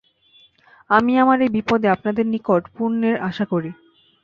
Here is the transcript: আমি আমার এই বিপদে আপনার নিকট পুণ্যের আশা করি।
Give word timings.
আমি 0.89 1.13
আমার 1.17 1.37
এই 1.45 1.51
বিপদে 1.55 1.87
আপনার 1.95 2.13
নিকট 2.33 2.63
পুণ্যের 2.75 3.15
আশা 3.29 3.45
করি। 3.45 3.71